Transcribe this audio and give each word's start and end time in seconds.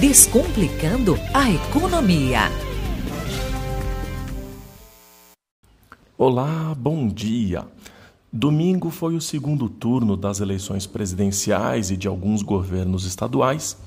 Descomplicando 0.00 1.14
a 1.32 1.48
economia. 1.48 2.40
Olá, 6.18 6.74
bom 6.76 7.06
dia. 7.06 7.64
Domingo 8.32 8.90
foi 8.90 9.14
o 9.14 9.20
segundo 9.20 9.68
turno 9.68 10.16
das 10.16 10.40
eleições 10.40 10.84
presidenciais 10.84 11.92
e 11.92 11.96
de 11.96 12.08
alguns 12.08 12.42
governos 12.42 13.04
estaduais, 13.04 13.78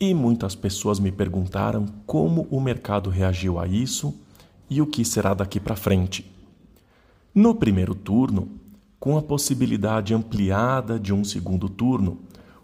e 0.00 0.14
muitas 0.14 0.54
pessoas 0.54 0.98
me 0.98 1.12
perguntaram 1.12 1.84
como 2.06 2.48
o 2.50 2.58
mercado 2.58 3.10
reagiu 3.10 3.60
a 3.60 3.66
isso 3.66 4.14
e 4.70 4.80
o 4.80 4.86
que 4.86 5.04
será 5.04 5.34
daqui 5.34 5.60
para 5.60 5.76
frente. 5.76 6.24
No 7.34 7.54
primeiro 7.54 7.94
turno, 7.94 8.48
com 8.98 9.18
a 9.18 9.22
possibilidade 9.22 10.14
ampliada 10.14 10.98
de 10.98 11.12
um 11.12 11.22
segundo 11.22 11.68
turno, 11.68 12.18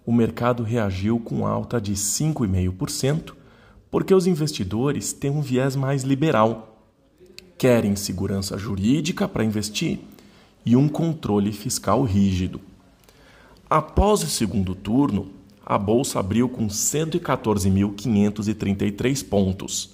o 0.09 0.13
mercado 0.13 0.63
reagiu 0.63 1.21
com 1.21 1.47
alta 1.47 1.79
de 1.79 1.93
5,5%, 1.93 3.35
porque 3.91 4.15
os 4.15 4.27
investidores 4.27 5.13
têm 5.13 5.31
um 5.31 5.43
viés 5.43 5.77
mais 5.77 6.03
liberal. 6.03 6.83
Querem 7.59 7.95
segurança 7.95 8.57
jurídica 8.57 9.29
para 9.29 9.45
investir 9.45 9.99
e 10.65 10.75
um 10.75 10.89
controle 10.89 11.53
fiscal 11.53 12.05
rígido. 12.05 12.59
Após 13.69 14.23
o 14.23 14.29
segundo 14.29 14.75
turno, 14.75 15.29
a 15.63 15.77
bolsa 15.77 16.21
abriu 16.21 16.49
com 16.49 16.69
114.533 16.69 19.29
pontos. 19.29 19.91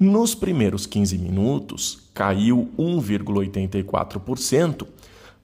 Nos 0.00 0.34
primeiros 0.34 0.86
15 0.86 1.18
minutos, 1.18 2.08
caiu 2.14 2.70
1,84%, 2.78 4.86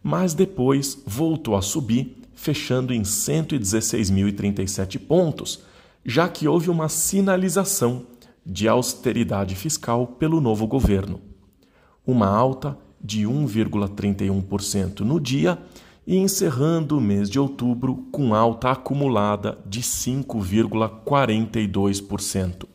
mas 0.02 0.32
depois 0.32 0.96
voltou 1.06 1.54
a 1.54 1.60
subir 1.60 2.21
fechando 2.42 2.92
em 2.92 3.00
116.037 3.02 4.98
pontos, 4.98 5.62
já 6.04 6.28
que 6.28 6.48
houve 6.48 6.68
uma 6.70 6.88
sinalização 6.88 8.04
de 8.44 8.66
austeridade 8.66 9.54
fiscal 9.54 10.08
pelo 10.08 10.40
novo 10.40 10.66
governo. 10.66 11.20
Uma 12.04 12.26
alta 12.26 12.76
de 13.00 13.22
1,31% 13.22 14.98
no 15.00 15.20
dia 15.20 15.56
e 16.04 16.16
encerrando 16.16 16.98
o 16.98 17.00
mês 17.00 17.30
de 17.30 17.38
outubro 17.38 18.08
com 18.10 18.34
alta 18.34 18.72
acumulada 18.72 19.56
de 19.64 19.80
5,42%. 19.80 22.66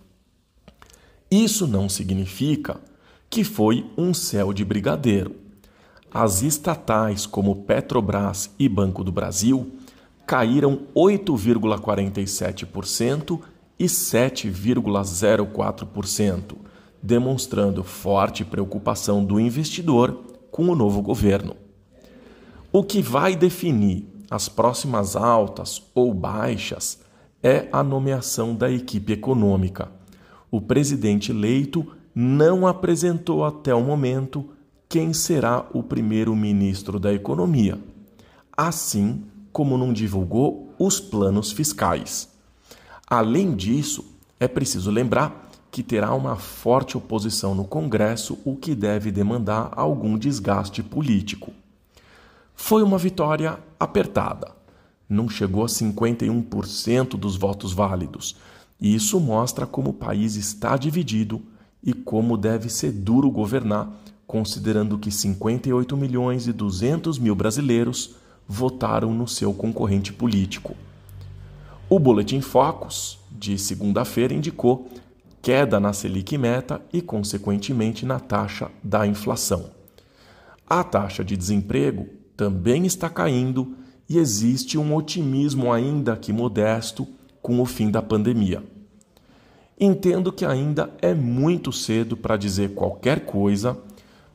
Isso 1.30 1.68
não 1.68 1.90
significa 1.90 2.80
que 3.30 3.44
foi 3.44 3.86
um 3.98 4.14
céu 4.14 4.54
de 4.54 4.64
brigadeiro 4.64 5.36
as 6.18 6.42
estatais 6.42 7.28
como 7.28 7.58
Petrobras 7.58 8.50
e 8.58 8.68
Banco 8.68 9.04
do 9.04 9.12
Brasil 9.12 9.73
caíram 10.26 10.88
8,47% 10.96 13.40
e 13.78 13.86
7,04%, 13.86 16.56
demonstrando 17.04 17.84
forte 17.84 18.44
preocupação 18.44 19.23
do 19.23 19.40
investidor 19.40 20.23
com 20.50 20.70
o 20.70 20.76
novo 20.76 21.04
governo. 21.04 21.56
O 22.72 22.84
que 22.84 23.00
vai 23.00 23.36
definir 23.36 24.08
as 24.28 24.50
próximas 24.50 25.16
altas 25.16 25.84
ou 25.94 26.16
baixas 26.16 27.00
é 27.44 27.68
a 27.72 27.84
nomeação 27.84 28.56
da 28.56 28.72
equipe 28.72 29.14
econômica. 29.14 29.92
O 30.50 30.60
presidente 30.60 31.32
eleito 31.32 31.86
não 32.16 32.66
apresentou 32.66 33.45
até 33.45 33.76
o 33.76 33.84
momento 33.84 34.57
quem 34.90 35.12
será 35.12 35.66
o 35.74 35.84
primeiro-ministro 35.84 37.00
da 37.00 37.14
Economia, 37.14 37.78
assim 38.56 39.24
como 39.52 39.78
não 39.78 39.92
divulgou 39.92 40.74
os 40.80 41.00
planos 41.00 41.52
fiscais. 41.52 42.30
Além 43.06 43.56
disso, 43.56 44.06
é 44.40 44.48
preciso 44.48 44.90
lembrar 44.90 45.50
que 45.70 45.84
terá 45.84 46.14
uma 46.14 46.38
forte 46.38 46.98
oposição 46.98 47.54
no 47.54 47.66
Congresso, 47.66 48.38
o 48.46 48.56
que 48.56 48.74
deve 48.74 49.12
demandar 49.12 49.72
algum 49.76 50.18
desgaste 50.18 50.82
político. 50.82 51.52
Foi 52.56 52.82
uma 52.82 52.98
vitória 52.98 53.60
apertada. 53.80 54.56
Não 55.10 55.30
chegou 55.30 55.64
a 55.64 55.67
51% 55.67 57.10
dos 57.17 57.36
votos 57.36 57.73
válidos. 57.73 58.36
E 58.80 58.95
isso 58.95 59.20
mostra 59.20 59.66
como 59.66 59.90
o 59.90 59.94
país 59.94 60.36
está 60.36 60.78
dividido 60.78 61.42
e 61.84 61.94
como 61.94 62.38
deve 62.38 62.70
ser 62.70 62.92
duro 62.92 63.30
governar 63.30 63.90
considerando 64.27 64.98
que 64.98 65.10
58 65.10 65.95
milhões 65.95 66.48
e 66.48 66.54
200 66.54 67.17
mil 67.17 67.33
brasileiros 67.33 68.15
votaram 68.45 69.14
no 69.14 69.27
seu 69.27 69.54
concorrente 69.54 70.11
político. 70.11 70.76
O 71.89 71.98
Boletim 71.98 72.42
Focus, 72.42 73.17
de 73.32 73.58
segunda-feira, 73.58 74.33
indicou 74.33 74.89
queda 75.42 75.80
na 75.80 75.93
Selic 75.93 76.37
meta 76.37 76.82
e, 76.92 77.02
consequentemente, 77.02 78.05
na 78.05 78.20
taxa 78.20 78.70
da 78.83 79.08
inflação. 79.08 79.71
A 80.70 80.83
taxa 80.83 81.23
de 81.23 81.37
desemprego 81.37 82.08
também 82.36 82.86
está 82.86 83.10
caindo 83.10 83.77
e 84.10 84.17
existe 84.17 84.77
um 84.77 84.93
otimismo 84.93 85.71
ainda 85.71 86.17
que 86.17 86.33
modesto 86.33 87.08
com 87.42 87.61
o 87.61 87.66
fim 87.66 87.89
da 87.89 88.02
pandemia. 88.02 88.61
Entendo 89.80 90.33
que 90.33 90.43
ainda 90.43 90.92
é 91.02 91.14
muito 91.14 91.71
cedo 91.71 92.17
para 92.17 92.36
dizer 92.36 92.73
qualquer 92.73 93.26
coisa 93.26 93.77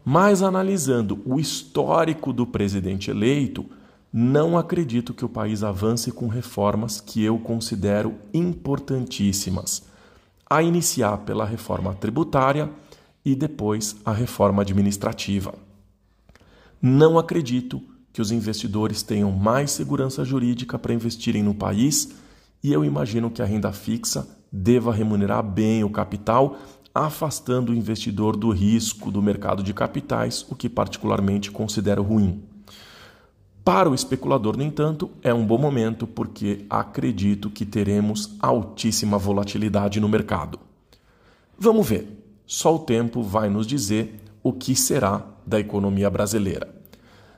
mas 0.04 0.42
analisando 0.42 1.20
o 1.24 1.38
histórico 1.38 2.32
do 2.32 2.46
presidente 2.46 3.10
eleito, 3.10 3.64
não 4.12 4.58
acredito 4.58 5.14
que 5.14 5.24
o 5.24 5.28
país 5.28 5.62
avance 5.62 6.10
com 6.12 6.28
reformas 6.28 7.00
que 7.00 7.22
eu 7.22 7.38
considero 7.38 8.14
importantíssimas, 8.34 9.84
a 10.48 10.62
iniciar 10.62 11.18
pela 11.18 11.46
reforma 11.46 11.94
tributária 11.94 12.70
e 13.24 13.34
depois 13.34 13.96
a 14.04 14.12
reforma 14.12 14.62
administrativa. 14.62 15.54
Não 16.80 17.19
acredito 17.19 17.80
que 18.12 18.20
os 18.20 18.30
investidores 18.30 19.02
tenham 19.02 19.30
mais 19.30 19.70
segurança 19.70 20.24
jurídica 20.24 20.78
para 20.78 20.92
investirem 20.92 21.42
no 21.42 21.54
país 21.54 22.10
e 22.62 22.72
eu 22.72 22.84
imagino 22.84 23.30
que 23.30 23.40
a 23.40 23.46
renda 23.46 23.72
fixa 23.72 24.28
deva 24.52 24.92
remunerar 24.92 25.42
bem 25.42 25.82
o 25.82 25.88
capital 25.88 26.58
afastando 26.94 27.72
o 27.72 27.75
investidor 27.75 28.36
do 28.36 28.50
risco 28.50 29.10
do 29.10 29.22
mercado 29.22 29.62
de 29.62 29.72
capitais, 29.72 30.44
o 30.48 30.54
que 30.54 30.69
particularmente 30.69 31.50
considero 31.50 32.03
ruim. 32.03 32.42
Para 33.64 33.88
o 33.88 33.94
especulador, 33.94 34.56
no 34.56 34.62
entanto, 34.64 35.10
é 35.22 35.32
um 35.32 35.47
bom 35.47 35.56
momento 35.56 36.06
porque 36.06 36.66
acredito 36.69 37.48
que 37.48 37.64
teremos 37.64 38.36
altíssima 38.41 39.16
volatilidade 39.16 40.00
no 40.00 40.08
mercado. 40.08 40.58
Vamos 41.56 41.88
ver. 41.88 42.19
Só 42.44 42.75
o 42.75 42.81
tempo 42.81 43.22
vai 43.22 43.48
nos 43.48 43.66
dizer 43.66 44.20
o 44.42 44.52
que 44.52 44.75
será 44.75 45.25
da 45.47 45.60
economia 45.60 46.10
brasileira. 46.10 46.75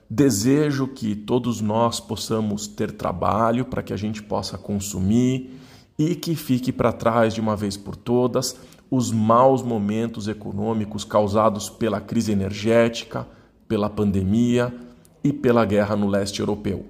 Desejo 0.09 0.89
que 0.89 1.15
todos 1.15 1.61
nós 1.61 2.01
possamos 2.01 2.67
ter 2.67 2.93
trabalho 2.93 3.67
para 3.67 3.83
que 3.83 3.93
a 3.93 3.97
gente 3.97 4.23
possa 4.23 4.57
consumir 4.57 5.61
e 5.99 6.15
que 6.15 6.35
fique 6.35 6.73
para 6.73 6.93
trás 6.93 7.35
de 7.35 7.41
uma 7.41 7.55
vez 7.55 7.77
por 7.77 7.97
todas 7.97 8.57
os 8.91 9.11
maus 9.11 9.63
momentos 9.63 10.29
econômicos 10.29 11.05
causados 11.05 11.69
pela 11.69 12.01
crise 12.01 12.33
energética, 12.33 13.27
pela 13.67 13.91
pandemia 13.91 14.75
e 15.23 15.33
pela 15.33 15.65
guerra 15.65 15.97
no 15.97 16.07
leste 16.07 16.41
europeu. 16.41 16.87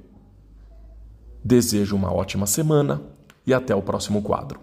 Desejo 1.43 1.95
uma 1.97 2.13
ótima 2.13 2.47
semana 2.47 3.03
e 3.47 3.53
até 3.55 3.75
o 3.75 3.83
próximo 3.83 4.23
quadro. 4.23 4.61